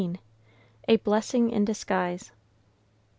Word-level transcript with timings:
A 0.87 0.95
BLESSING 0.95 1.51
IN 1.51 1.63
DISGUISE. 1.63 2.31